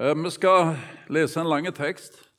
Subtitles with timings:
[0.00, 0.76] Eh, vi skal
[1.10, 2.30] lese en lang tekst.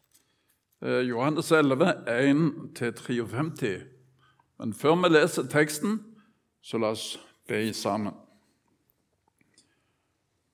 [0.82, 3.84] Eh, Johannes 11, 1-53.
[4.60, 6.00] Men før vi leser teksten,
[6.62, 8.14] så la oss be sammen.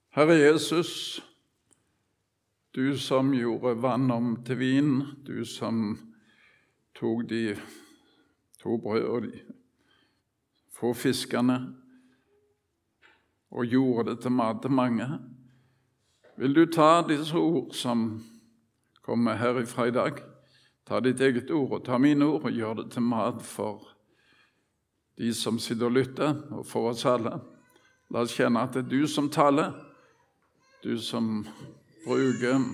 [0.10, 1.21] Herre Jesus,
[2.76, 4.92] du som gjorde vann om til vin,
[5.28, 5.99] du som
[6.96, 7.56] tok de
[8.63, 9.44] to brød og de
[10.74, 11.76] få fiskene
[13.51, 15.35] og gjorde det til mat til mange.
[16.38, 18.23] Vil du ta disse ord som
[19.02, 20.20] kommer herifra i dag,
[20.85, 23.88] ta ditt eget ord og ta mine ord og gjøre det til mat for
[25.17, 27.38] de som sitter og lytter, og for oss alle.
[28.11, 29.71] La oss kjenne at det er du som taler,
[30.84, 31.45] du som
[32.03, 32.67] bruker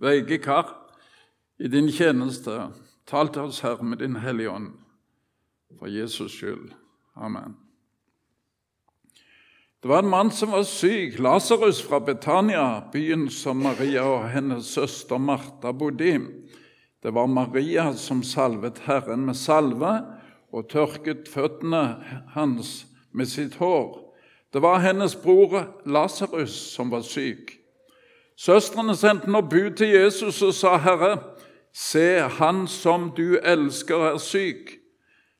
[0.00, 0.70] veige kar
[1.58, 2.70] i din tjeneste.
[3.06, 4.72] Tal til oss, Herre, med din Hellige Ånd,
[5.78, 6.70] for Jesus skyld.
[7.16, 7.65] Amen.
[9.82, 14.70] Det var en mann som var syk, Lasarus fra Betania, byen som Maria og hennes
[14.72, 16.16] søster Martha bodde i.
[17.02, 19.92] Det var Maria som salvet Herren med salve
[20.52, 21.82] og tørket føttene
[22.32, 24.00] hans med sitt hår.
[24.52, 27.52] Det var hennes bror Lasarus som var syk.
[28.36, 31.18] Søstrene sendte nå bud til Jesus og sa, 'Herre,
[31.72, 34.78] se, han som du elsker, er syk.'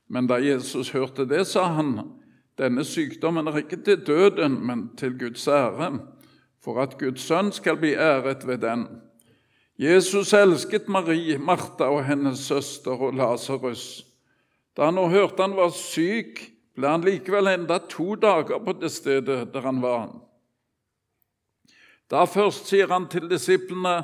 [0.09, 2.00] Men da Jesus hørte det, sa han,
[2.59, 5.91] denne sykdommen er ikke til døden, men til Guds ære,
[6.65, 8.87] for at Guds sønn skal bli æret ved den.
[9.79, 14.07] Jesus elsket Marie, Martha og hennes søster og Lasarus.
[14.77, 16.41] Da han nå hørte han var syk,
[16.77, 20.09] ble han likevel enda to dager på det stedet der han var.
[22.11, 23.99] Da først sier han til disiplene,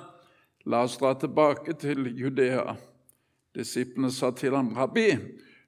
[0.68, 2.76] la oss dra tilbake til Judea.
[3.56, 5.08] Disiplene sa til ham, rabbi,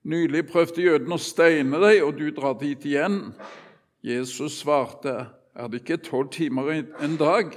[0.05, 3.33] Nylig prøvde jødene å steine deg, og du drar dit igjen.
[4.05, 7.55] Jesus svarte, er det ikke tolv timer i en dag?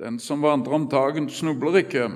[0.00, 2.08] Den som vandrer om dagen, snubler ikke,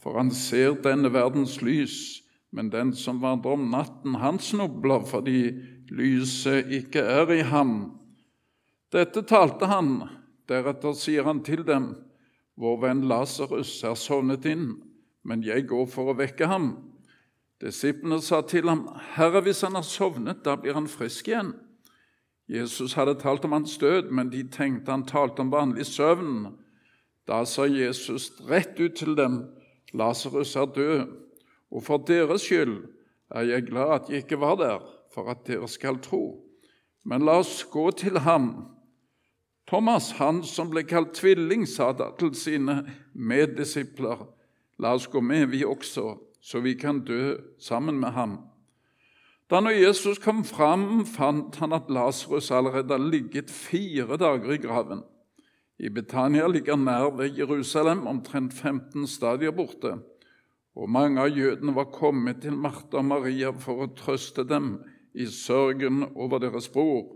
[0.00, 2.20] for han ser denne verdens lys.
[2.54, 5.42] Men den som vandrer om natten, han snubler fordi
[5.90, 7.74] lyset ikke er i ham.
[8.94, 10.04] Dette talte han.
[10.50, 11.92] Deretter sier han til dem,
[12.60, 14.74] Vår venn Lasarus er sovnet inn,
[15.24, 16.72] men jeg går for å vekke ham.
[17.60, 21.54] Disiplene sa til ham, 'Herre, hvis han har sovnet, da blir han frisk igjen.'
[22.48, 26.56] Jesus hadde talt om hans død, men de tenkte han talte om vanlig søvn.
[27.28, 29.44] Da sa Jesus rett ut til dem,
[29.94, 31.06] 'Lasarus er død,
[31.70, 32.88] og for deres skyld
[33.30, 34.78] er jeg glad at jeg ikke var der,
[35.14, 36.44] for at dere skal tro.'
[37.04, 38.66] Men la oss gå til ham.
[39.68, 44.26] Thomas, han som ble kalt tvilling, sa da til sine meddisipler,
[44.78, 48.38] 'La oss gå med, vi også.' Så vi kan dø sammen med ham.
[49.50, 54.60] Da når Jesus kom fram, fant han at Lasarus allerede hadde ligget fire dager i
[54.62, 55.02] graven.
[55.78, 59.96] I Betania ligger nær ved Jerusalem, omtrent 15 stadier borte.
[60.76, 64.76] Og mange av jødene var kommet til Martha og Maria for å trøste dem
[65.14, 67.08] i sørgen over deres bror.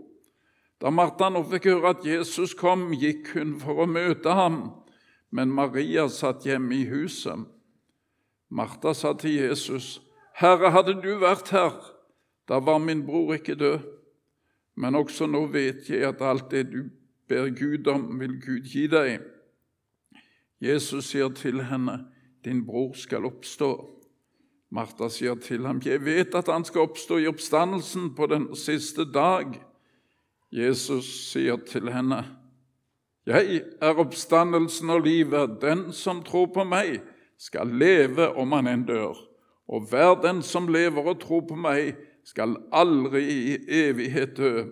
[0.81, 4.59] Da Martha nå fikk høre at Jesus kom, gikk hun for å møte ham,
[5.31, 7.47] men Maria satt hjemme i huset.
[8.49, 10.01] Martha sa til Jesus,
[10.35, 11.73] 'Herre, hadde du vært her,
[12.47, 13.79] da var min bror ikke død.'
[14.77, 16.89] Men også nå vet jeg at alt det du
[17.27, 19.21] ber Gud om, vil Gud gi deg.
[20.61, 22.05] Jesus sier til henne,
[22.43, 23.89] 'Din bror skal oppstå.'
[24.69, 29.05] Martha sier til ham, 'Jeg vet at han skal oppstå i oppstandelsen på den siste
[29.05, 29.61] dag.'
[30.51, 32.25] Jesus sier til henne,
[33.25, 35.57] 'Jeg er oppstandelsen og livet.
[35.61, 37.01] Den som tror på meg,
[37.37, 39.17] skal leve om han enn dør.
[39.67, 44.65] Og hver den som lever og tror på meg, skal aldri i evighet dø.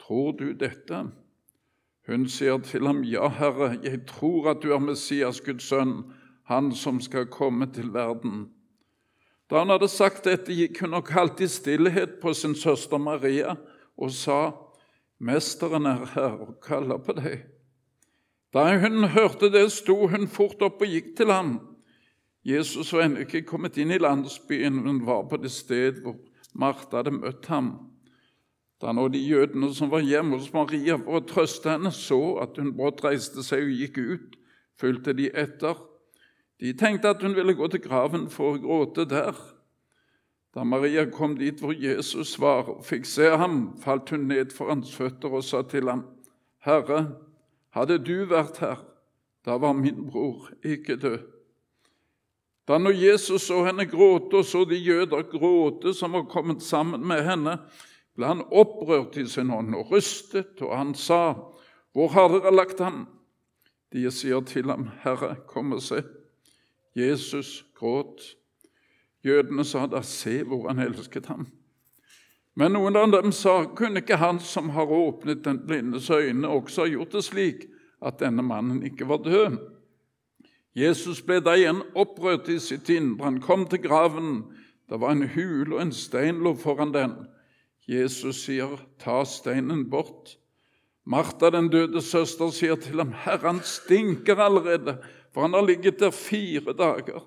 [0.00, 1.06] Tror du dette?
[2.06, 6.04] Hun sier til ham, Ja, Herre, jeg tror at du er Messias, Guds sønn,
[6.46, 8.46] han som skal komme til verden.
[9.50, 13.56] Da han hadde sagt dette, gikk hun og kalte i stillhet på sin søster Maria
[13.96, 14.54] og sa,
[15.18, 17.46] Mesteren er her og kaller på deg.
[18.52, 21.54] Da hun hørte det, sto hun fort opp og gikk til ham.
[22.46, 26.14] Jesus var ennå ikke kommet inn i landsbyen, men var på det sted hvor
[26.54, 27.72] Martha hadde møtt ham.
[28.78, 32.60] Da nå de jødene som var hjemme hos Maria for å trøste henne, så at
[32.60, 34.38] hun brått reiste seg og gikk ut,
[34.78, 35.74] fulgte de etter.
[36.62, 39.34] De tenkte at hun ville gå til graven for å gråte der.
[40.54, 44.70] Da Maria kom dit hvor Jesus var og fikk se ham, falt hun ned for
[44.70, 46.06] hans føtter og sa til ham,
[46.64, 47.08] Herre,
[47.76, 48.84] hadde du vært her,
[49.44, 51.35] da var min bror ikke død.
[52.66, 57.04] Da når Jesus så henne gråte, og så de jøder gråte som var kommet sammen
[57.06, 57.60] med henne,
[58.16, 61.34] ble han opprørt i sin hånd og rystet, og han sa,
[61.92, 63.06] 'Hvor har dere lagt ham?'
[63.92, 66.02] De sier til ham, 'Herre, kom og se.'
[66.96, 68.20] Jesus gråt.
[69.24, 71.46] Jødene sa da, 'Se hvor han elsket ham'.
[72.54, 76.82] Men noen av dem sa, 'Kunne ikke han som har åpnet den blindes øyne, også
[76.82, 77.66] ha gjort det slik
[78.02, 79.75] at denne mannen ikke var død?'
[80.76, 83.24] Jesus ble da igjen opprørt i sitt indre.
[83.24, 84.42] Han kom til graven.
[84.90, 87.14] Det var en hul, og en stein lå foran den.
[87.88, 90.36] Jesus sier, 'Ta steinen bort'.
[91.06, 94.98] Martha, den døde søster, sier til ham, 'Herre, han stinker allerede,
[95.32, 97.26] for han har ligget der fire dager.'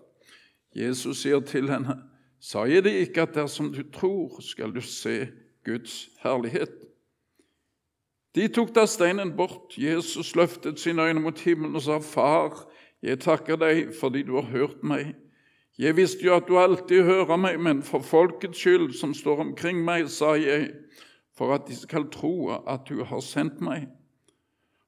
[0.76, 2.04] Jesus sier til henne,
[2.40, 5.28] 'Sa jeg det ikke at dersom du tror, skal du se
[5.66, 6.86] Guds herlighet?'
[8.36, 9.78] De tok da steinen bort.
[9.78, 12.69] Jesus løftet sine øyne mot himmelen og sa, 'Far,
[13.02, 15.16] jeg takker deg fordi du har hørt meg.'
[15.80, 19.78] Jeg visste jo at du alltid hører meg, men for folkets skyld som står omkring
[19.88, 20.74] meg, sa jeg,
[21.32, 23.86] for at de skal tro at du har sendt meg.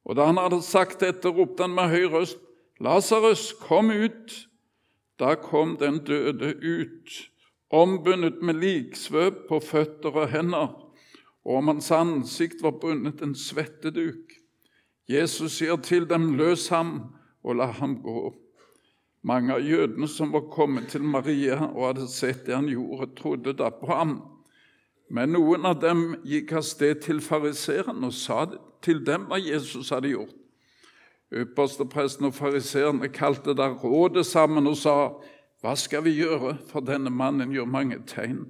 [0.04, 2.42] Og da han hadde sagt dette, ropte han med høy røst,
[2.84, 4.36] Lasarus, kom ut!
[5.22, 7.12] Da kom den døde ut,
[7.70, 10.72] ombundet med liksvøp på føtter og hender,
[11.46, 14.34] og om hans ansikt var bundet en svetteduk.
[15.08, 18.32] Jesus sier til dem, løs ham og la ham gå.
[19.24, 23.54] Mange av jødene som var kommet til Maria og hadde sett det han gjorde, trodde
[23.58, 24.16] da på ham.
[25.12, 28.46] Men noen av dem gikk av sted til fariseeren og sa
[28.82, 30.38] til dem hva Jesus hadde gjort.
[31.32, 34.96] Ypperstepresten og fariseerne kalte da rådet sammen og sa,
[35.62, 38.48] Hva skal vi gjøre, for denne mannen gjør mange tegn.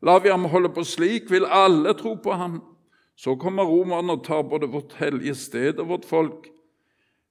[0.00, 2.62] La vi ham holde på slik, vil alle tro på ham.
[3.16, 6.48] Så kommer romerne og tar både vårt hellige sted og vårt folk.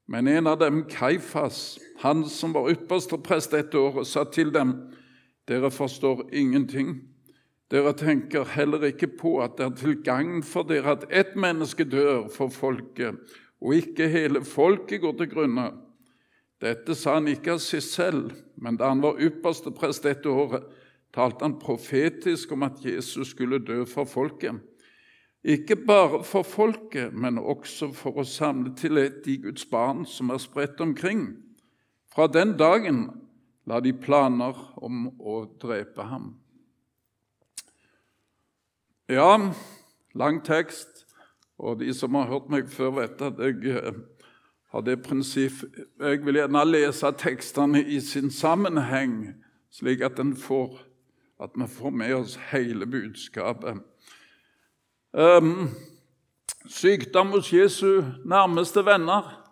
[0.07, 4.75] Men en av dem, Kaifas, han som var ypperste prest dette året, sa til dem,
[5.46, 7.04] Dere forstår ingenting.
[7.69, 11.86] Dere tenker heller ikke på at det er til gagn for dere at ett menneske
[11.86, 13.18] dør for folket,
[13.62, 15.68] og ikke hele folket går til grunne.
[16.62, 20.66] Dette sa han ikke av seg selv, men da han var ypperste prest dette året,
[21.13, 24.57] talte han profetisk om at Jesus skulle dø for folket.
[25.45, 30.31] Ikke bare for folket, men også for å samle til ett de Guds barn som
[30.33, 31.36] er spredt omkring.
[32.09, 33.03] Fra den dagen
[33.69, 36.31] la de planer om å drepe ham.
[39.06, 39.38] Ja,
[40.18, 41.06] lang tekst,
[41.62, 44.01] og de som har hørt meg før, vet at jeg eh,
[44.74, 45.62] har det prinsipp
[46.01, 49.36] Jeg vil gjerne lese tekstene i sin sammenheng,
[49.69, 50.80] slik at, får,
[51.38, 53.77] at vi får med oss hele budskapet.
[55.17, 55.69] Um,
[56.67, 59.45] sykdom hos Jesu nærmeste venner,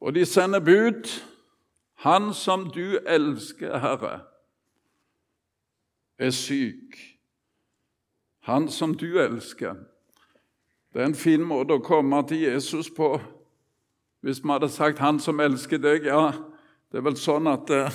[0.00, 1.22] og de sender bud.
[1.94, 4.20] Han som du elsker, Herre,
[6.18, 7.18] er syk.
[8.40, 9.74] Han som du elsker.
[10.92, 13.18] Det er en fin måte å komme til Jesus på.
[14.22, 16.32] Hvis vi hadde sagt 'Han som elsker deg', ja,
[16.92, 17.90] det er vel sånn at eh,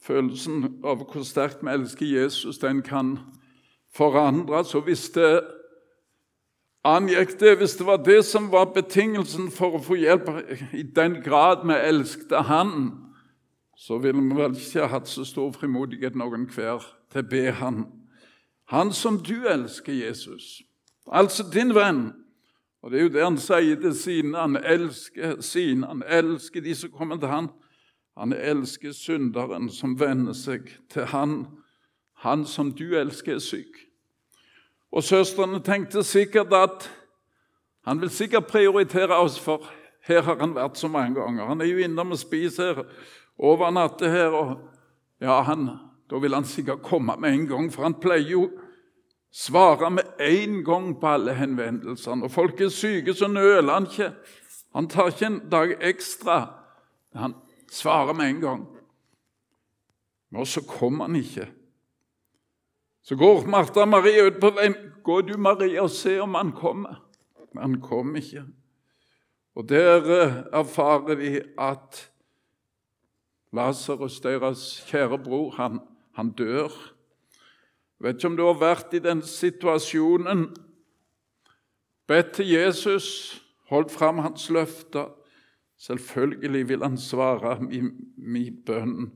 [0.00, 3.18] følelsen av hvor sterkt vi elsker Jesus, den kan
[3.94, 4.74] forandres.
[4.74, 5.53] Og hvis det
[6.84, 10.28] angikk det, hvis det var det som var betingelsen for å få hjelp,
[10.72, 12.92] i den grad vi elsket Han,
[13.76, 17.86] så ville vi vel ikke hatt så stor frimodighet noen hver til å be Han.
[18.72, 20.62] Han som du elsker, Jesus,
[21.06, 22.12] altså din venn.
[22.84, 24.38] Og Det er jo det han sier til sine.
[24.38, 27.48] Han elsker sine, han elsker de som kommer til han.
[28.16, 31.46] Han elsker synderen som venner seg til han.
[32.20, 33.80] Han som du elsker, er syk.
[34.94, 36.86] Og søstrene tenkte sikkert at
[37.84, 39.66] han vil sikkert prioritere oss, for
[40.06, 41.48] her har han vært så mange ganger.
[41.50, 42.84] Han er jo innom og spiser her,
[43.38, 44.36] overnatter her.
[44.36, 44.54] og
[45.20, 45.68] ja, han,
[46.10, 48.48] Da vil han sikkert komme med en gang, for han pleier jo
[49.34, 52.20] svare med en gang på alle henvendelsene.
[52.22, 54.12] Når folk er syke, så nøler han ikke.
[54.74, 56.38] Han tar ikke en dag ekstra.
[57.14, 57.34] Han
[57.70, 58.64] svarer med en gang.
[60.30, 61.48] Men så kommer han ikke.
[63.04, 64.74] Så går Martha og Maria ut på veien.
[65.04, 67.02] Gå du, Maria, og se om han kommer.
[67.52, 68.46] Men han kom ikke.
[69.54, 72.00] Og der eh, erfarer vi at
[73.54, 75.78] Lasarus, deres kjære bror, han,
[76.16, 76.72] han dør.
[78.00, 80.48] Jeg vet ikke om du har vært i den situasjonen.
[82.08, 83.06] Bedt til Jesus,
[83.70, 85.12] holdt fram hans løfter.
[85.76, 89.12] Selvfølgelig vil han svare min bønn.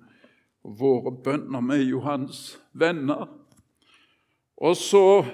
[0.62, 3.26] Våre bønner med Johans venner.
[4.58, 5.24] Og så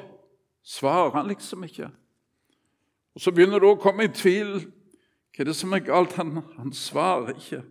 [0.65, 1.89] svarer han liksom ikke.
[3.15, 4.59] Og Så begynner du å komme i tvil.
[5.35, 6.17] Hva er det som er galt?
[6.19, 7.63] Han, han svarer ikke.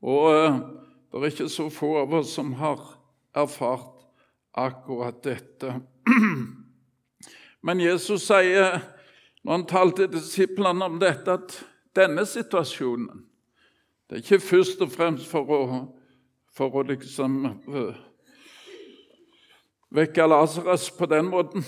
[0.00, 0.60] Og uh,
[1.12, 2.80] det er ikke så få av oss som har
[3.36, 4.06] erfart
[4.56, 5.74] akkurat dette.
[7.66, 8.80] Men Jesus sier,
[9.44, 11.58] når han talte disiplene om dette, at
[11.96, 13.26] denne situasjonen.
[14.08, 15.80] Det er ikke først og fremst for å,
[16.54, 17.98] for å liksom uh,
[19.90, 21.64] vekke Lasarus på den måten.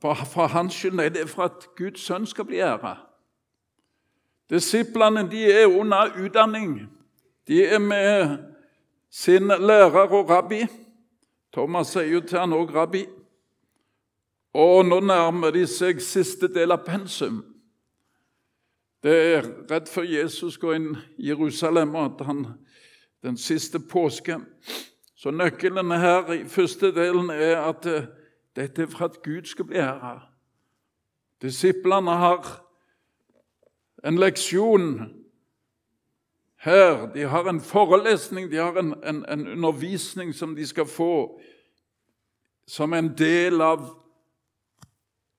[0.00, 0.96] For hans skyld.
[0.96, 2.96] Nei, det er for at Guds sønn skal bli æra.
[4.50, 6.86] Disiplene de er under utdanning.
[7.48, 8.38] De er med
[9.10, 10.66] sin lærer og rabbi.
[11.52, 13.06] Thomas sier jo til han òg rabbi.
[14.56, 17.42] Og nå nærmer de seg siste del av pensum.
[19.04, 22.40] Det er rett før Jesus går inn i Jerusalem, og at han
[23.22, 24.38] den siste påske.
[25.26, 28.04] Så nøkkelen her i første delen er at eh,
[28.56, 30.20] dette er for at Gud skal bli æra.
[31.42, 32.62] Disiplene har
[34.06, 35.10] en leksjon
[36.62, 37.10] her.
[37.14, 41.40] De har en forelesning, de har en, en, en undervisning som de skal få
[42.68, 43.82] som en del av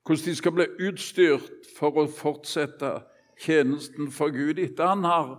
[0.03, 2.91] hvordan de skal bli utstyrt for å fortsette
[3.39, 5.37] tjenesten for Gud etter han har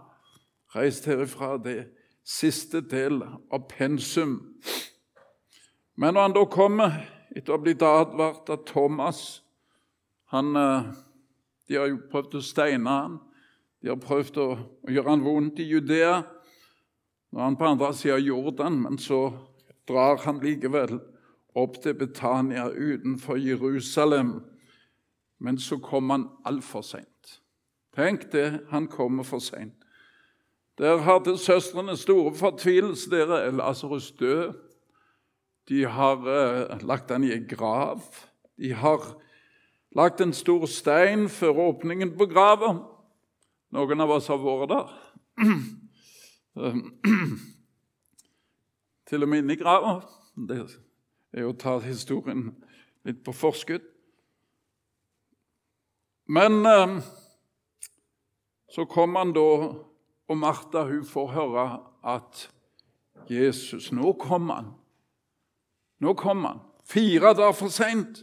[0.73, 1.59] reist herifra.
[1.61, 1.98] Det
[2.29, 4.39] siste del av pensum.
[5.97, 6.99] Men når han da kommer,
[7.33, 9.43] etter å ha blitt advart av Thomas
[10.33, 10.83] han, eh,
[11.69, 13.19] De har jo prøvd å steine han,
[13.83, 14.47] de har prøvd å,
[14.89, 16.23] å gjøre han vondt i Judea.
[17.29, 19.19] Nå er han på andre siden av Jordan, men så
[19.85, 20.97] drar han likevel
[21.53, 24.39] opp til Betania utenfor Jerusalem.
[25.45, 27.37] Men så kom han altfor seint.
[27.93, 29.78] Tenk det, han kommer for seint.
[30.79, 33.11] Der hadde søstrene store fortvilelse.
[33.11, 34.55] Der er Lasarus død.
[35.69, 38.03] De har eh, lagt han i en grav.
[38.57, 39.21] De har
[39.97, 42.79] lagt en stor stein før åpningen på grava.
[43.75, 44.89] Noen av oss har vært der.
[49.09, 50.01] Til og med inni grava.
[50.49, 50.63] Det
[51.35, 52.53] er jo å ta historien
[53.05, 53.85] litt på forskudd.
[56.29, 56.99] Men eh,
[58.73, 59.49] så kom han da,
[60.29, 61.67] og Martha hun får høre
[62.05, 62.49] at
[63.29, 64.73] Jesus Nå kom han.
[66.01, 66.61] Nå kom han.
[66.89, 68.23] Fire dager for seint.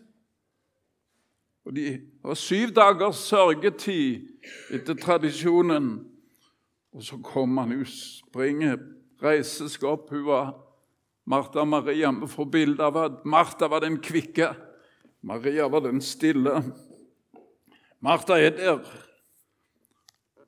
[1.65, 4.25] Og de var syv dagers sørgetid
[4.73, 5.97] etter tradisjonen.
[6.93, 7.73] Og så kom han.
[7.73, 8.77] Hun springer,
[9.21, 10.11] reiser seg opp.
[10.13, 10.53] Hun var
[11.25, 12.13] Martha og Maria.
[12.13, 14.53] Vi får bilde av at Martha var den kvikke.
[15.25, 16.61] Maria var den stille.
[18.05, 18.85] Martha er der.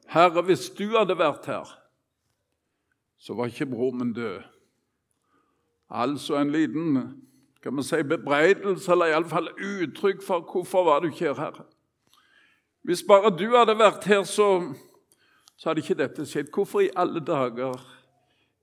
[0.08, 1.72] Herre, hvis du hadde vært her,
[3.20, 4.44] så var ikke bror min død.
[5.90, 7.00] Altså en liten
[7.64, 11.66] kan man si, bebreidelse, eller iallfall uttrykk for hvorfor var du ikke her, Herre.
[12.88, 14.62] Hvis bare du hadde vært her, så,
[15.58, 16.54] så hadde ikke dette skjedd.
[16.54, 17.76] Hvorfor i alle dager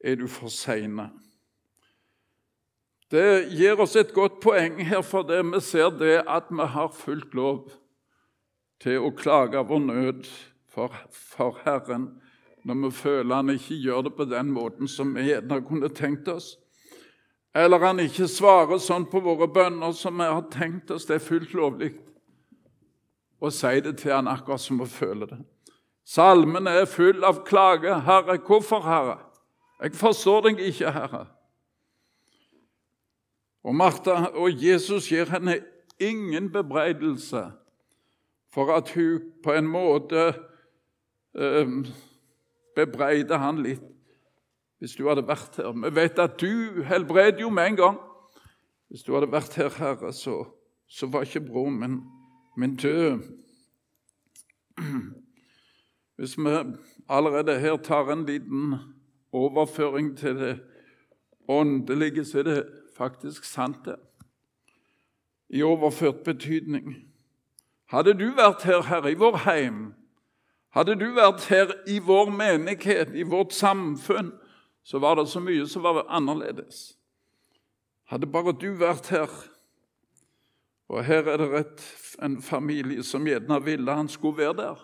[0.00, 1.10] er du for seine?
[3.12, 6.88] Det gir oss et godt poeng her, for det vi ser det at vi har
[6.96, 7.66] fullt lov
[8.80, 10.30] til å klage vår nød
[10.74, 12.10] for, for Herren
[12.64, 16.28] når vi føler han ikke gjør det på den måten som vi gjerne kunne tenkt
[16.32, 16.54] oss.
[17.54, 21.04] Eller han ikke svarer sånn på våre bønner som vi har tenkt oss.
[21.06, 21.92] Det er fullt lovlig
[23.44, 25.38] å si det til han akkurat som vi føler det.
[26.04, 27.92] Salmen er full av klage.
[27.92, 29.20] 'Herre, hvorfor, Herre?'
[29.82, 31.26] 'Jeg forstår deg ikke, Herre.'
[33.64, 35.60] Og Martha og Jesus gir henne
[36.00, 37.52] ingen bebreidelse
[38.52, 40.34] for at hun på en måte
[42.74, 43.82] bebreider han litt
[44.82, 45.72] hvis du hadde vært her.
[45.72, 47.94] Vi vet at du helbreder jo med en gang.
[48.92, 50.42] Hvis du hadde vært her, Herre, så,
[50.86, 51.94] så var ikke broren min,
[52.60, 53.22] min død.
[56.20, 56.52] Hvis vi
[57.08, 58.74] allerede her tar en liten
[59.32, 60.52] overføring til det
[61.48, 63.96] åndelige, så er det faktisk sant, det.
[65.48, 66.94] I overført betydning.
[67.90, 69.94] Hadde du vært her, Herre, i vår heim,
[70.74, 74.32] hadde du vært her i vår menighet, i vårt samfunn,
[74.84, 76.96] så var det så mye som var annerledes.
[78.10, 79.30] Hadde bare du vært her
[80.88, 81.84] Og her er det rett
[82.22, 84.82] en familie som gjerne ville han skulle være der.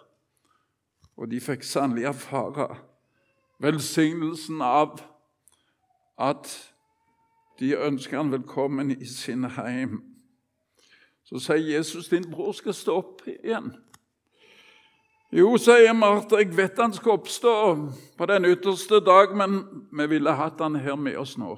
[1.21, 2.79] Og de fikk sannelig erfare
[3.61, 5.03] velsignelsen av
[6.21, 6.49] at
[7.61, 10.01] de ønsker han velkommen i sin heim.
[11.25, 13.77] Så sier Jesus, 'Din bror skal stå opp igjen'.
[15.31, 17.51] Jo, sier Martha, jeg vet han skal oppstå
[18.19, 19.61] på den ytterste dag, men
[19.95, 21.53] vi ville hatt han her med oss nå.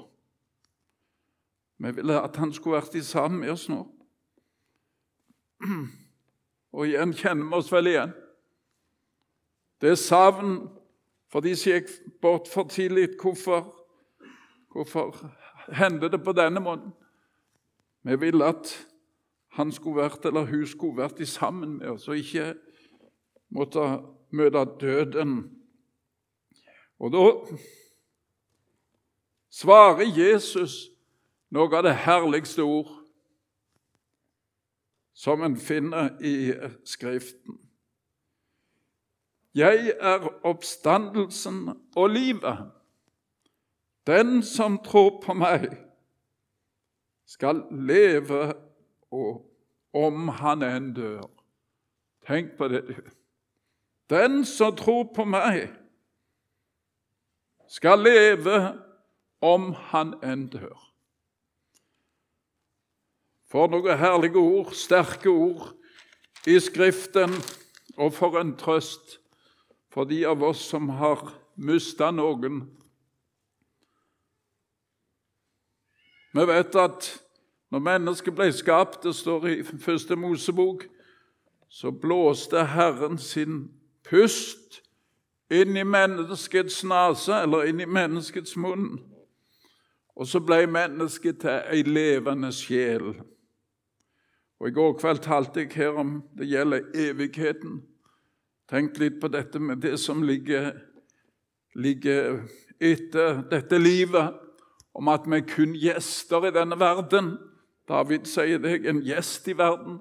[1.81, 3.81] Vi ville at han skulle vært sammen med oss nå.
[6.77, 8.13] Og igjen kjenner vi oss vel igjen.
[9.81, 10.59] Det er savn
[11.33, 11.89] for de som gikk
[12.21, 13.15] bort for tidlig.
[13.23, 13.71] Hvorfor,
[14.69, 15.17] hvorfor
[15.73, 16.93] hendte det på denne måten?
[18.05, 18.69] Vi ville at
[19.57, 22.53] han skulle vært, eller hun skulle vært sammen med oss, og ikke
[23.53, 23.85] måtte
[24.33, 25.37] møte døden.
[27.03, 27.25] Og da
[29.53, 30.89] svarer Jesus
[31.53, 32.91] noe av det herligste ord
[35.23, 36.55] som en finner i
[36.89, 37.59] Skriften.
[39.55, 41.67] Jeg er oppstandelsen
[41.97, 42.71] og livet.
[44.09, 45.69] Den som tror på meg,
[47.29, 48.55] skal leve
[49.13, 49.45] og
[49.97, 51.29] om han enn dør.
[52.27, 52.83] Tenk på det.
[54.13, 55.71] Den som tror på meg,
[57.73, 58.59] skal leve
[59.41, 60.77] om han enn dør.
[63.49, 65.73] For noen herlige ord, sterke ord
[66.45, 67.33] i Skriften,
[67.97, 69.19] og for en trøst
[69.93, 71.25] for de av oss som har
[71.57, 72.63] mista noen.
[76.33, 77.13] Vi vet at
[77.73, 80.87] når mennesket ble skapt, det står i første Mosebok,
[81.69, 83.63] så blåste Herren sin
[84.13, 84.83] pust
[85.53, 88.99] inn i menneskets nese, eller inn i menneskets munn.
[90.17, 93.15] Og så ble mennesket til ei levende sjel.
[94.61, 97.81] Og I går kveld talte jeg her om det gjelder evigheten.
[98.71, 100.71] Tenk litt på dette med det som ligger,
[101.75, 102.45] ligger
[102.81, 104.39] etter dette livet,
[104.95, 107.35] om at vi er kun gjester i denne verden.
[107.89, 109.99] David sier det er en gjest i verden.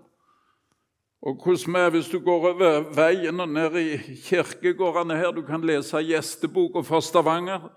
[1.22, 5.62] Og hvordan vi, Hvis du går over veien og ned i kirkegårdene her Du kan
[5.62, 7.70] lese gjesteboka fra Stavanger.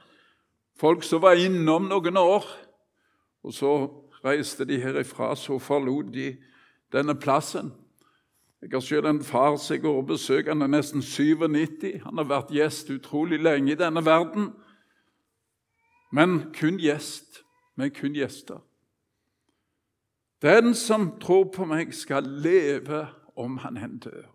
[0.80, 2.44] Folk som var innom noen år,
[3.44, 3.70] og så
[4.24, 5.36] reiste de herifra.
[5.36, 6.36] Så forlot de
[6.92, 7.72] denne plassen.
[8.62, 10.50] Jeg har selv en far som jeg går og besøker.
[10.50, 12.00] Han er nesten 97.
[12.04, 14.52] Han har vært gjest utrolig lenge i denne verden.
[16.12, 17.44] Men kun gjest.
[17.78, 18.64] Er kun gjester.
[20.42, 24.26] Den som tror på meg, skal leve om han enn dør.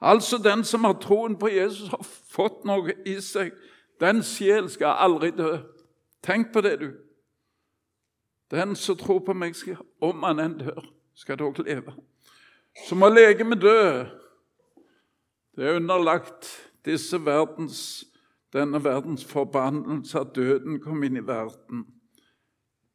[0.00, 3.54] Altså den som har troen på Jesus, har fått noe i seg.
[4.00, 5.56] Den sjel skal aldri dø.
[6.22, 6.90] Tenk på det, du.
[8.50, 10.84] Den som tror på meg, skal, om han enn dør,
[11.16, 11.96] skal dog leve
[12.84, 14.04] som må legemet dø.
[15.56, 16.48] Det er underlagt
[16.84, 18.04] disse verdens,
[18.52, 21.86] denne verdens forbannelse at døden kom inn i verden,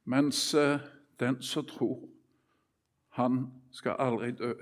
[0.06, 0.80] mens eh,
[1.19, 2.06] den som tror,
[3.17, 4.54] han skal aldri dø.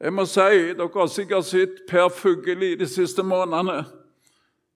[0.00, 3.82] Jeg må si, Dere har sikkert sett Per Fugelli de siste månedene.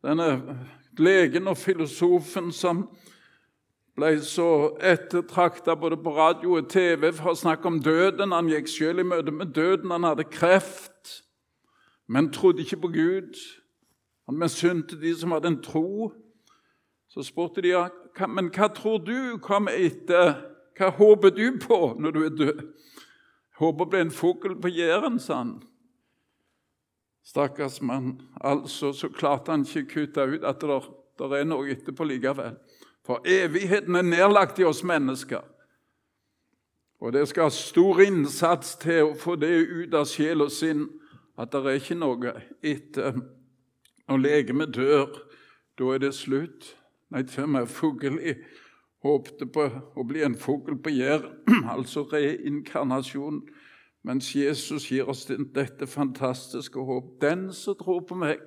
[0.04, 0.58] Denne
[1.00, 2.82] legen og filosofen som
[3.96, 8.36] ble så ettertrakta både på radio og TV for å snakke om døden.
[8.36, 9.96] Han gikk selv i møte med døden.
[9.96, 11.22] Han hadde kreft,
[12.04, 13.40] men trodde ikke på Gud.
[14.28, 16.12] Han misunte de som hadde en tro.
[17.08, 17.72] Så spurte de
[18.28, 20.36] men hva tror du kommer etter?
[20.76, 22.66] Hva håper du på når du er død?
[23.60, 25.54] Håper ble en fugl på Jæren, sa han.
[27.24, 28.20] Stakkars mann.
[28.40, 32.58] Altså så klarte han ikke kutte ut at det er noe etterpå likevel.
[33.04, 35.44] For evigheten er nedlagt i oss mennesker.
[37.00, 40.86] Og det skal stor innsats til å få det ut av sjel og sinn
[41.36, 43.18] at det er ikke noe etter
[44.08, 45.10] når legemet dør.
[45.78, 46.74] Da er det slutt.
[47.12, 48.34] Nei, til og med Fugelli
[49.04, 51.44] håpte på å bli en fugl på Jæren,
[51.76, 53.42] altså reinkarnasjon.
[54.04, 57.14] Mens Jesus gir oss dette fantastiske håp.
[57.22, 58.42] Den som tror på meg,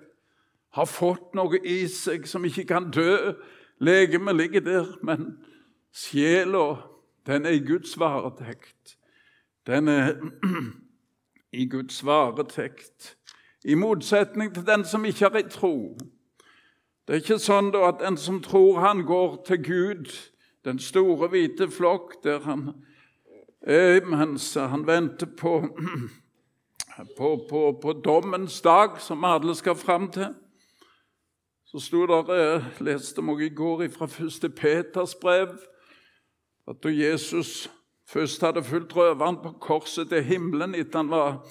[0.78, 3.34] har fått noe i seg som ikke kan dø,
[3.80, 5.38] Legemet ligger der, men
[5.94, 6.82] sjela,
[7.26, 8.98] den er i Guds varetekt.
[9.68, 10.16] Den er
[11.52, 13.18] i Guds varetekt,
[13.66, 15.94] i motsetning til den som ikke har ei tro.
[17.06, 20.10] Det er ikke sånn at den som tror han går til Gud,
[20.68, 22.70] den store, hvite flokk, der han
[23.62, 25.62] er mens han venter på,
[27.18, 30.34] på, på, på dommens dag, som alle skal fram til.
[31.68, 34.54] Så sto der, jeg leste vi i går fra 1.
[34.56, 35.56] Peters brev,
[36.68, 37.70] at da Jesus
[38.08, 41.44] først hadde fulgt røveren på korset til himmelen etter han var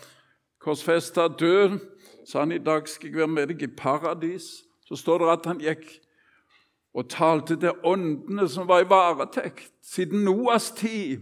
[0.61, 1.79] korsfesta død,
[2.27, 4.49] sa han i dag skal jeg være med deg i paradis.
[4.89, 5.85] Så står det at han gikk
[6.97, 11.21] og talte til åndene som var i varetekt siden Noas tid.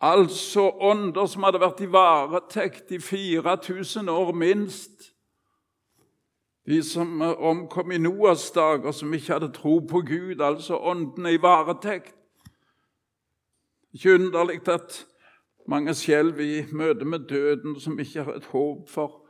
[0.00, 5.10] Altså ånder som hadde vært i varetekt i 4000 år minst.
[6.64, 11.42] De som omkom i Noas dager, som ikke hadde tro på Gud, altså åndene i
[11.42, 12.14] varetekt.
[13.92, 15.04] Ikke underlig at
[15.68, 19.23] mange skjelver i møte med døden, som ikke har et håp for.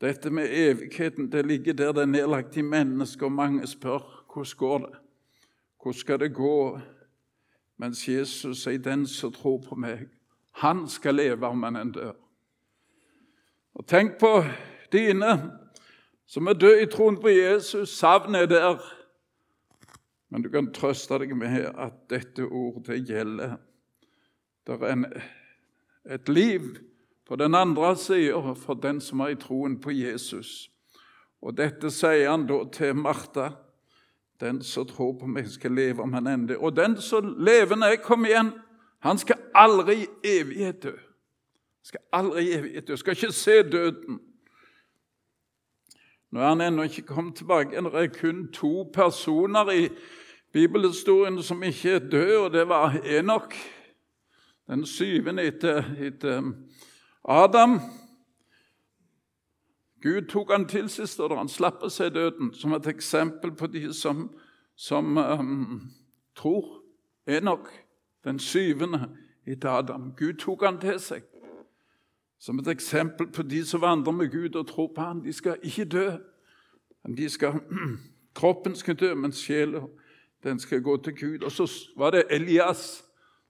[0.00, 4.56] Dette med evigheten det ligger der det er nedlagt i mennesket, og mange spør hvordan
[4.58, 4.98] går det
[5.82, 6.80] Hvordan skal det gå?
[7.76, 10.08] Mens Jesus sier, 'Den som tror på meg,
[10.52, 12.16] han skal leve om han enn dør'.
[13.74, 14.44] Og Tenk på
[14.92, 15.50] dine
[16.26, 17.88] som er døde i troen på Jesus.
[17.98, 18.78] Savnet er der.
[20.30, 23.56] Men du kan trøste deg med at dette ordet gjelder.
[24.66, 25.04] Det er en,
[26.10, 26.60] et liv
[27.26, 30.70] på den andre sida for den som er i troen på Jesus.
[31.44, 33.50] Og dette sier han da til Martha.
[34.40, 36.58] Den som tror på meg, skal leve om han ender.
[36.58, 38.50] Og den som levende er, kom igjen,
[39.04, 40.08] han skal aldri i
[40.40, 40.94] evighet dø.
[41.84, 42.96] Skal aldri i evighet dø.
[42.96, 44.18] Skal ikke se døden.
[46.32, 47.78] Nå er han ennå ikke kommet tilbake.
[47.78, 49.88] Det er kun to personer i
[50.52, 53.54] bibelhistorien som ikke er døde, og det var Enok,
[54.66, 56.42] den syvende etter, etter
[57.24, 57.80] Adam.
[60.02, 61.38] Gud tok han til seg, står det.
[61.38, 64.26] Han slapp å se døden, som et eksempel på de som,
[64.76, 65.78] som um,
[66.36, 66.80] tror.
[67.26, 67.70] Enok,
[68.24, 69.08] den syvende
[69.48, 70.10] etter Adam.
[70.16, 71.24] Gud tok han til seg
[72.44, 75.22] som et eksempel på de som vandrer med Gud og tror på ham.
[75.24, 76.10] De skal ikke dø.
[77.16, 77.54] De skal,
[78.38, 79.86] kroppen skal dø, men sjela
[80.44, 81.44] den skal gå til Gud.
[81.44, 83.04] Og så var det Elias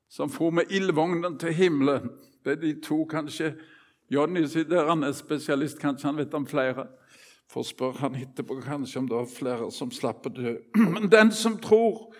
[0.09, 2.11] som for med ildvognen til himmelen.
[2.45, 3.55] Det er de to, kanskje.
[4.11, 6.87] Jonny sitter han er spesialist, kanskje han vet om flere.
[7.51, 10.57] Får spørre han etterpå kanskje om det er flere som slapp å dø.
[10.95, 12.15] Men den som tror,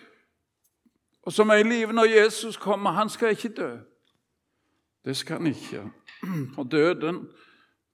[1.25, 3.71] og som er i live når Jesus kommer, han skal ikke dø.
[5.05, 5.83] Det skal han ikke.
[6.57, 7.27] Og døden,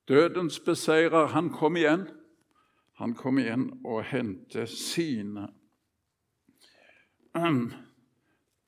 [0.07, 2.07] dødens beseirer, han kom igjen.
[2.99, 5.47] Han kom igjen og hentet sine.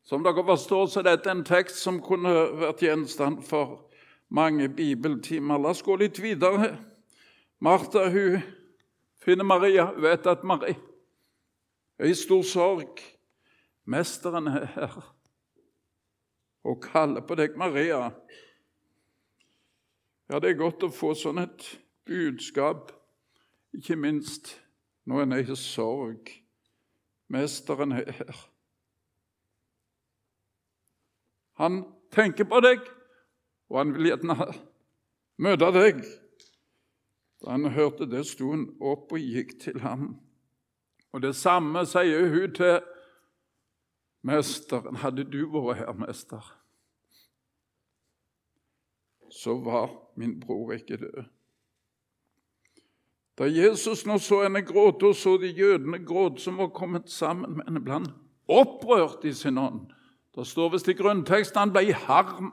[0.04, 3.86] Som dere forstår, så er dette en tekst som kunne vært gjenstand for
[4.34, 5.62] mange bibeltimer.
[5.62, 6.74] La oss gå litt videre.
[7.64, 8.42] Martha hun
[9.24, 9.88] finner Maria.
[9.94, 10.76] Hun vet at Maria
[12.00, 13.00] er i stor sorg.
[13.86, 15.02] Mesteren er her
[16.64, 18.06] og kaller på deg, Maria.
[20.32, 21.66] Ja, det er godt å få sånn et
[22.08, 22.94] budskap,
[23.76, 24.54] ikke minst
[25.04, 26.32] når en er i sorg.
[27.28, 28.46] Mesteren er her.
[31.62, 32.82] Han tenker på deg,
[33.70, 34.50] og han vil gjerne
[35.42, 36.04] møte deg.
[37.44, 40.14] Da han hørte det, sto han opp og gikk til ham.
[41.14, 42.80] Og det samme sier hun til
[44.26, 45.02] mesteren.
[45.04, 46.44] Hadde du vært her, mester,
[49.34, 51.24] så var min bror ikke død.
[53.38, 57.58] Da Jesus nå så henne gråte, og så de jødene gråte som var kommet sammen
[57.58, 58.12] med henne, ble han
[58.48, 59.88] opprørt i sin ånd.
[60.36, 62.52] Det står visst i grunnteksten han ble harm.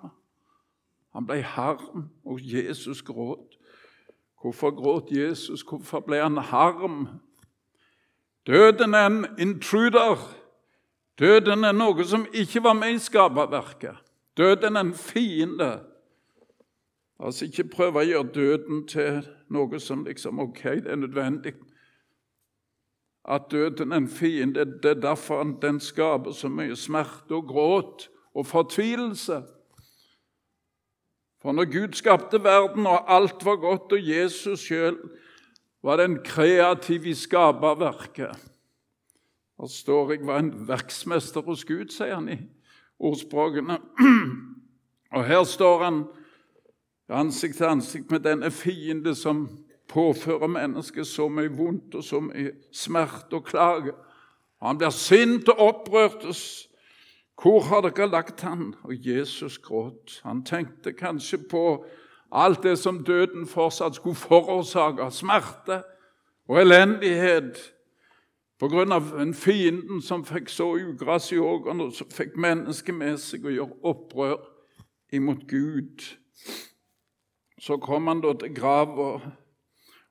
[1.17, 3.57] Han ble harm, og Jesus gråt.
[4.41, 5.63] Hvorfor gråt Jesus?
[5.63, 7.07] Hvorfor ble han harm?
[8.47, 10.17] Døden er en intruder.
[11.19, 13.97] Døden er noe som ikke var med i skaperverket.
[14.37, 15.73] Døden er en fiende.
[17.21, 21.55] Altså ikke prøve å gjøre døden til noe som liksom Ok, det er nødvendig.
[23.29, 28.09] At døden er en fiende, det er derfor den skaper så mye smerte og gråt
[28.35, 29.43] og fortvilelse.
[31.43, 34.97] For når Gud skapte verden, og alt var godt, og Jesus sjøl
[35.83, 38.37] var den kreative i skaperverket
[39.61, 42.39] Der står jeg var en verksmester hos Gud, sier han i
[42.99, 43.77] ordspråkene.
[45.13, 46.05] Og her står han
[47.09, 49.49] ansikt til ansikt med denne fiende som
[49.91, 53.95] påfører mennesket så mye vondt og så mye smerte og klage.
[54.63, 56.27] Han blir sint og opprørt.
[57.41, 58.75] Hvor har dere lagt han?
[58.85, 60.21] Og Jesus gråt.
[60.25, 61.85] Han tenkte kanskje på
[62.33, 65.83] alt det som døden fortsatt skulle forårsake av smerte
[66.51, 67.59] og elendighet
[68.61, 72.95] på grunn av en fienden som fikk så ugress i årene, og som fikk mennesket
[72.95, 74.43] med seg og gjøre opprør
[75.17, 76.05] imot Gud.
[77.61, 79.15] Så kom han da til grava,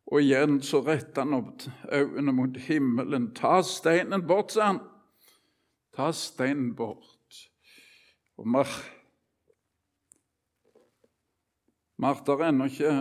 [0.10, 3.30] og igjen så retter han opp øynene mot himmelen.
[3.38, 4.80] Ta steinen bort, sa han.
[5.94, 7.44] Ta steinen bort.
[8.40, 8.70] Og Mar
[12.00, 12.94] Martha har ennå ikke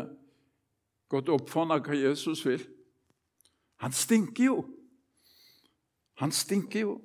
[1.09, 2.65] gått opp for henne hva Jesus vil.
[3.79, 4.57] Han stinker jo.
[6.19, 6.97] Han stinker jo.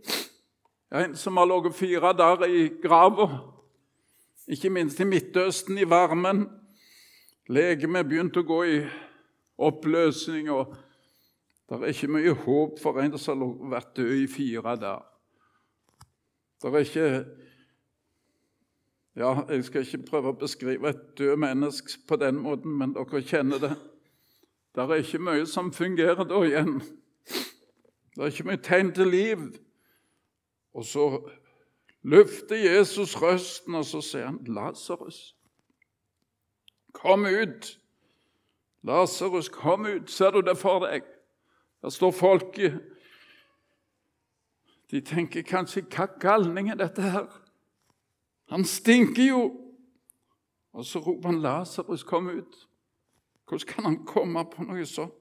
[0.93, 3.27] En som har ligget fire dager i grava,
[4.49, 6.47] ikke minst i Midtøsten, i varmen.
[7.49, 8.77] Legemet begynte å gå i
[9.57, 10.75] oppløsning, og
[11.69, 15.01] det er ikke mye håp for en som har vært død i fire der.
[16.61, 17.25] Det er ikke
[19.15, 23.21] Ja, jeg skal ikke prøve å beskrive et død menneske på den måten, men dere
[23.21, 23.75] kjenner det.
[24.73, 26.79] Det er ikke mye som fungerer da igjen.
[28.15, 29.43] Det er ikke mye tegn til liv.
[30.73, 31.05] Og så
[32.01, 35.35] løfter Jesus røsten, og så sier han, 'Lasarus,
[36.93, 37.79] Kom ut!
[38.83, 40.11] Lasarus, kom ut!
[40.11, 41.03] Ser du det for deg?
[41.81, 42.59] Der står folk
[44.91, 47.41] De tenker kanskje 'Hva galning er dette her?'
[48.49, 49.59] Han stinker jo!
[50.73, 52.67] Og så roper han 'Lasarus, kom ut'.
[53.47, 55.13] Hvordan kan han komme på noe sånt?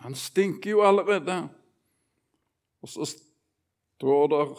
[0.00, 1.48] Han stinker jo allerede.
[2.82, 3.04] Og så
[3.98, 4.54] står der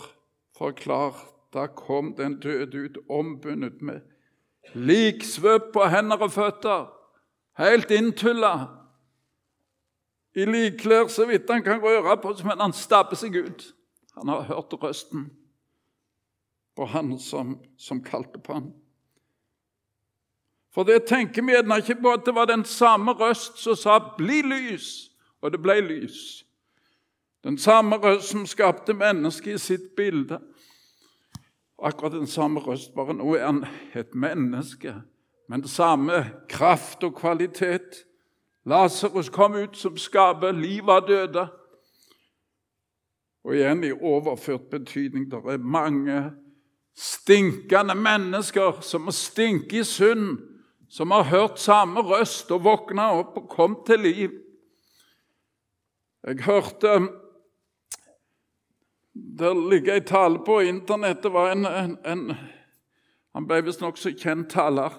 [0.58, 4.02] forklart da kom den døde ut ombundet med
[4.74, 6.88] liksvøp på hender og føtter,
[7.60, 8.54] helt inntulla.
[10.36, 13.66] I likklær så vidt han kan røre på seg, men han stabber seg ut.
[14.16, 15.30] Han har hørt røsten
[16.76, 18.70] på han som, som kalte på han.
[20.72, 24.00] For det tenker vi gjerne ikke på at det var den samme røst som sa
[24.00, 26.46] 'bli lys', og det ble lys.
[27.44, 30.40] Den samme røst som skapte mennesket i sitt bilde.
[31.82, 33.64] Akkurat den samme røst, bare nå er han
[33.98, 34.94] et menneske,
[35.50, 38.04] men det samme kraft og kvalitet.
[38.66, 41.48] Lasarus kom ut som skaper livet av døde.
[43.44, 45.26] Og igjen i overført betydning.
[45.32, 46.20] Det er mange
[46.94, 50.38] stinkende mennesker som må stinke i synd,
[50.92, 54.38] som har hørt samme røst og våkna opp og kom til liv.
[56.28, 57.00] Jeg hørte
[59.14, 61.24] Det ligger en tale på Internett.
[61.24, 62.36] Det var en, en, en
[63.34, 64.92] Han ble visst nokså kjent taler,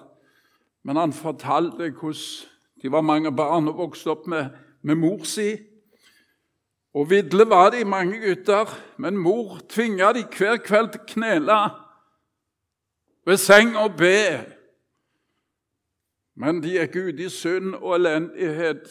[0.83, 2.49] men han fortalte hvordan
[2.81, 4.49] de var mange barn og vokste opp med,
[4.81, 5.53] med mor si.
[6.93, 11.59] Og vidle var de, mange gutter, men mor tvinga de hver kveld til knela
[13.25, 14.41] ved seng og be.
[16.35, 18.89] Men de gikk ut i synd og elendighet.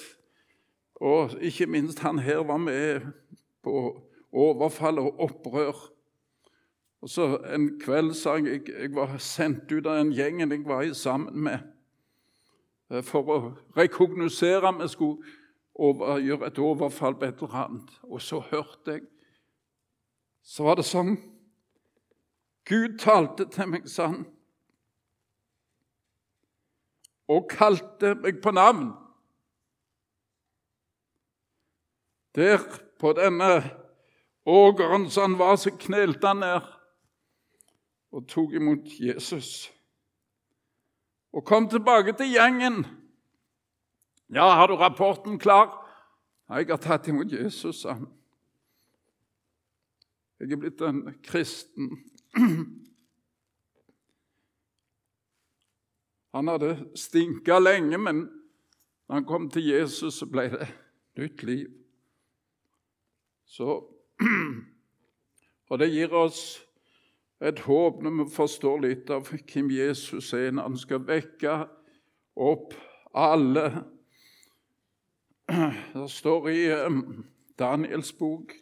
[1.02, 3.10] Og ikke minst han her var med
[3.62, 3.74] på
[4.32, 5.92] overfall og opprør.
[7.02, 10.92] Og så En kveld sa jeg jeg var sendt ut av den gjengen jeg var
[10.94, 11.58] sammen med,
[12.90, 13.38] eh, for å
[13.76, 15.22] rekognosere om jeg skulle
[15.74, 17.90] over, gjøre et overfall på et eller annet.
[18.02, 19.02] Og så hørte jeg
[20.44, 21.16] Så var det sånn
[22.66, 24.24] Gud talte til meg sånn
[27.30, 28.90] og kalte meg på navn.
[32.34, 32.58] Der
[32.98, 33.81] på denne
[34.44, 36.60] ågeren som han var, så knelte han ned
[38.12, 39.72] og tok imot Jesus.
[41.32, 42.86] Og kom tilbake til gjengen.
[44.32, 45.88] 'Ja, har du rapporten klar?'
[46.48, 48.08] 'Jeg har tatt imot Jesus', sa han.
[50.40, 52.04] 'Jeg er blitt en kristen
[56.34, 58.16] Han hadde stinka lenge, men
[59.08, 60.68] når han kom til Jesus, så ble det
[61.16, 61.68] nytt liv.
[63.44, 63.91] Så,
[65.70, 66.42] og det gir oss
[67.42, 71.56] et håp når vi forstår litt av hvem Jesus er, når han skal vekke
[72.38, 72.76] opp
[73.14, 73.66] alle.
[75.48, 77.00] Det står i eh,
[77.58, 78.54] Daniels bok,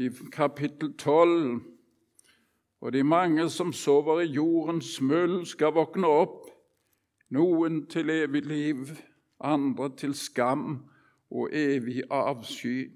[0.00, 1.60] i kapittel 12
[2.80, 6.48] og de mange som sover i jordens møll, skal våkne opp,
[7.30, 8.86] noen til evig liv,
[9.40, 10.80] andre til skam
[11.30, 12.88] og evig avsky.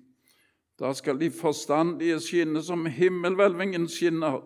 [0.79, 4.41] Da skal de forstandige skinne som himmelhvelvingen skinner,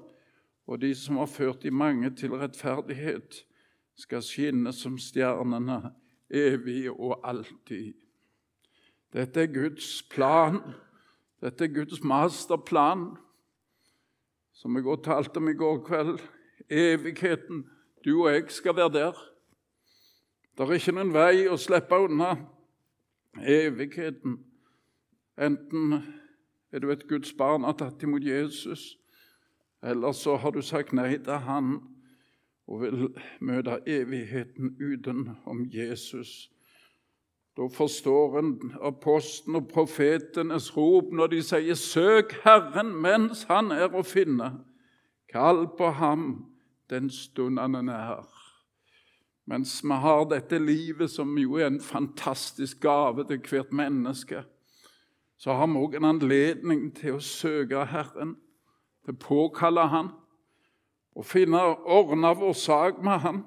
[0.66, 3.44] og de som har ført de mange til rettferdighet,
[3.96, 5.92] skal skinne som stjernene
[6.30, 7.94] evig og alltid.
[9.12, 10.60] Dette er Guds plan.
[11.40, 13.16] Dette er Guds masterplan
[14.58, 16.18] som jeg også talte om i går kveld.
[16.68, 17.62] Evigheten.
[18.04, 19.18] Du og jeg skal være der.
[20.58, 22.32] Det er ikke noen vei å slippe unna
[23.38, 24.34] evigheten.
[25.38, 26.02] Enten
[26.72, 28.96] er du et Guds barn og tatt imot Jesus,
[29.82, 31.76] eller så har du sagt nei til Han
[32.68, 33.04] og vil
[33.40, 36.50] møte evigheten utenom Jesus.
[37.56, 38.50] Da forstår en
[38.82, 44.64] apostelen og profetenes rop når de sier 'Søk Herren mens Han er å finne'.
[45.32, 46.46] Kall på ham
[46.90, 48.28] den stund han er nær.
[49.46, 54.44] Mens vi har dette livet, som jo er en fantastisk gave til hvert menneske,
[55.38, 58.34] så har vi òg en anledning til å søke Herren,
[59.04, 60.10] til å påkalle Han
[61.18, 63.40] og finne ordne vår sak med Han,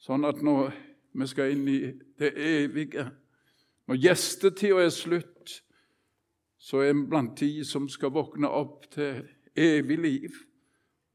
[0.00, 0.72] sånn at når
[1.16, 1.80] vi skal inn i
[2.20, 3.06] det evige.
[3.88, 5.62] Når gjestetida er slutt,
[6.58, 9.22] så er vi blant de som skal våkne opp til
[9.56, 10.40] evig liv.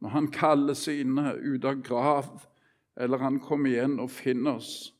[0.01, 2.29] Når Han kaller sine ut av grav,
[2.97, 4.93] eller Han kommer igjen og finner oss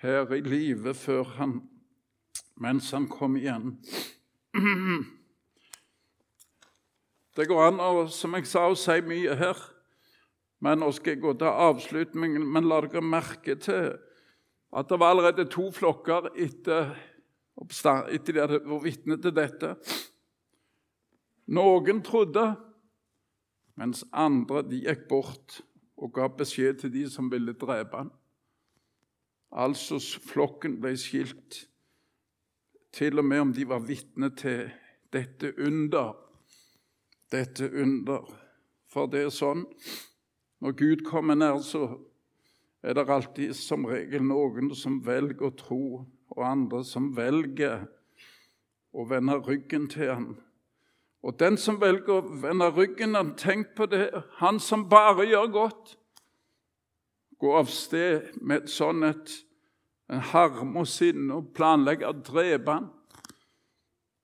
[0.00, 1.60] her i live før Han,
[2.56, 3.76] mens Han kommer igjen.
[7.36, 9.58] Det går an å, som jeg sa, å si mye her.
[10.64, 12.44] Men nå skal jeg gå til avslutningen.
[12.48, 13.92] Men la dere merke til
[14.76, 16.96] at det var allerede to flokker etter
[17.56, 19.72] etter de hadde vært vitne til dette.
[21.46, 22.44] Noen trodde,
[23.78, 25.60] mens andre de gikk bort
[25.96, 28.10] og ga beskjed til de som ville drepe ham.
[29.56, 31.62] Altså flokken ble skilt,
[32.96, 34.70] til og med om de var vitne til
[35.12, 36.14] dette under.
[37.32, 38.24] Dette under.
[38.88, 39.66] For det er sånn
[40.64, 41.98] når Gud kommer nær, så
[42.82, 45.82] er det alltid som regel noen som velger å tro,
[46.32, 47.84] og andre som velger
[48.96, 50.28] å vende ryggen til ham.
[51.26, 54.08] Og den som velger å vende ryggen, han tenk på det,
[54.40, 55.96] han som bare gjør godt,
[57.36, 59.34] går av sted med et sånt et
[60.12, 62.90] en harme og sinne og planlegger å drepe ham.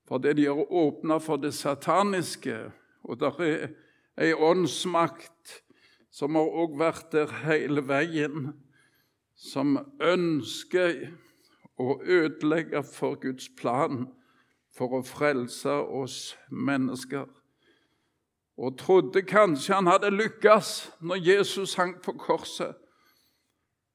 [0.08, 2.56] Fordi de har åpna for det sataniske,
[3.02, 3.68] og det er
[4.20, 5.62] ei åndsmakt
[6.12, 8.52] som har òg vært der hele veien,
[9.34, 11.06] som ønsker
[11.80, 14.04] å ødelegge for Guds plan
[14.72, 17.26] for å frelse oss mennesker.
[18.60, 22.76] Og trodde kanskje han hadde lykkes når Jesus hang på korset.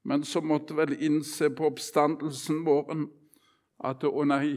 [0.07, 3.09] Men så måtte vel innse på oppstandelsen våren
[3.83, 4.55] at å nei,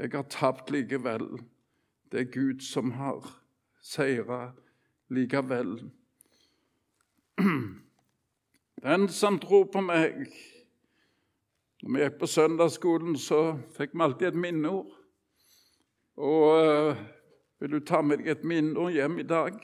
[0.00, 1.28] jeg har tapt likevel.
[2.10, 3.28] Det er Gud som har
[3.84, 4.50] seira
[5.12, 5.76] likevel.
[8.82, 10.26] Den som tror på meg
[11.82, 14.90] Når vi gikk på søndagsskolen, så fikk vi alltid et minneord.
[16.20, 16.96] Og øh,
[17.60, 19.56] vil du ta med deg et minneord hjem i dag?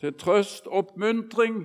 [0.00, 1.62] Til trøst, oppmuntring.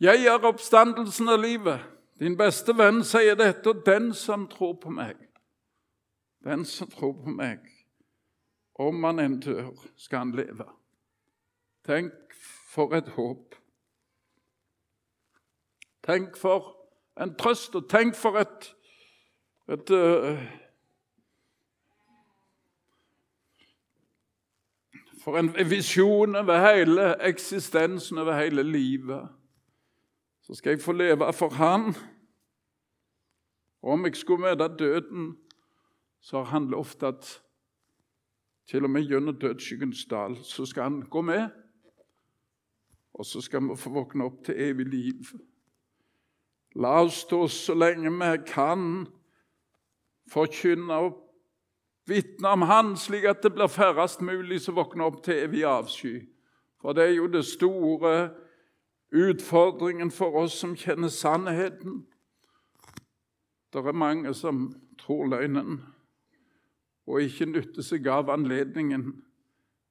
[0.00, 1.80] Jeg er oppstandelsen av livet.
[2.20, 5.16] Din beste venn sier dette, og den som tror på meg
[6.44, 7.58] Den som tror på meg,
[8.80, 10.64] om han enn dør, skal han leve.
[11.84, 12.32] Tenk
[12.72, 13.58] for et håp.
[16.06, 16.70] Tenk for
[17.20, 18.70] en trøst, og tenk for et,
[19.68, 20.40] et uh,
[25.20, 29.28] For en visjon over hele eksistensen, over hele livet.
[30.50, 31.94] Så skal jeg få leve for Han.
[33.82, 35.36] Og om jeg skulle møte døden,
[36.20, 37.42] så har han lovt at
[38.66, 41.48] til og med gjennom dødsskyggens dal så skal han gå med.
[43.14, 45.30] Og så skal vi få våkne opp til evig liv.
[46.74, 49.06] La oss stå så lenge vi kan,
[50.30, 51.16] forkynne og
[52.06, 56.28] vitne om Han, slik at det blir færrest mulig som våkner opp til evig avsky.
[56.82, 58.30] For det er jo det store
[59.10, 62.04] utfordringen for oss som kjenner sannheten.
[63.72, 64.68] Det er mange som
[64.98, 65.80] tror løgnen
[67.10, 69.10] og ikke nytter seg av anledningen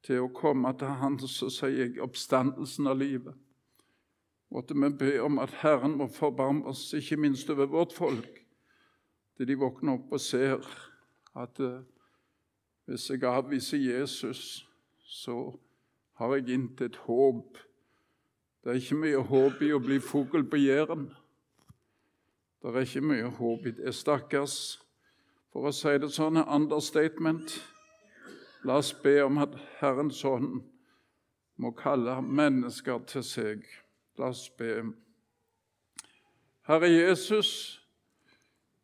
[0.05, 3.35] til å komme til Han, så sier oppstandelsen av livet.
[4.49, 8.39] Måtte vi be om at Herren må forbarme oss, ikke minst over vårt folk,
[9.37, 10.63] til de våkner opp og ser
[11.37, 11.83] at uh,
[12.89, 14.65] hvis jeg avviser Jesus,
[15.05, 15.59] så
[16.17, 17.59] har jeg intet håp.
[18.69, 21.07] Det er ikke mye håp i å bli fugl på Jæren.
[22.61, 23.89] Det er ikke mye håp i det.
[23.97, 24.57] Stakkars,
[25.49, 27.55] for å si det sånn, understatement.
[28.69, 30.59] La oss be om at Herrens ånd
[31.57, 33.63] må kalle mennesker til seg.
[34.21, 34.83] La oss be.
[36.69, 37.79] Herre Jesus,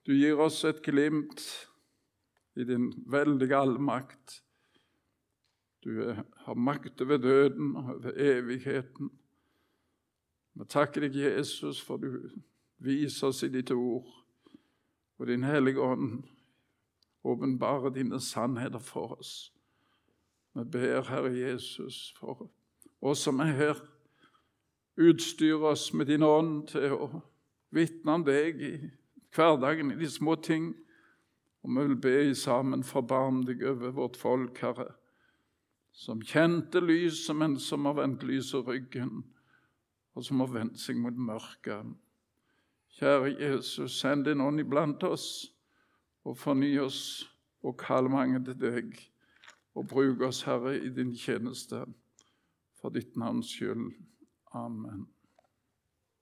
[0.02, 1.44] du gir oss et glimt
[2.58, 4.40] i din veldige allmakt.
[5.86, 6.10] Du
[6.48, 9.14] har makt over døden og over evigheten.
[10.56, 12.30] Vi takker deg, Jesus, for du
[12.84, 14.08] viser oss i ditt ord,
[15.20, 16.24] og Din Hellige Ånd
[17.26, 19.52] åpenbarer dine sannheter for oss.
[20.56, 22.50] Vi ber, Herre Jesus, for
[23.02, 23.82] oss som er her,
[24.96, 27.10] utstyr oss med din ånd til å
[27.76, 28.74] vitne om deg i
[29.36, 30.72] hverdagen, i de små ting.
[31.66, 34.94] Og vi vil be sammen forbarm deg over vårt folk, Herre,
[35.92, 39.24] som kjente lyset, men som har vendt lyset ryggen,
[40.16, 41.92] og som har vendt seg mot mørket.
[42.96, 45.52] Kjære Jesus, send din ånd iblant oss,
[46.24, 47.26] og forny oss,
[47.66, 48.96] og kall mange til deg
[49.76, 51.84] og bruk oss, Herre, i din tjeneste,
[52.80, 53.92] for ditt navns skyld.
[54.56, 55.08] Amen.